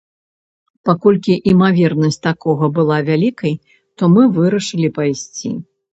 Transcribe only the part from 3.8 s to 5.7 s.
то мы вырашылі пайсці.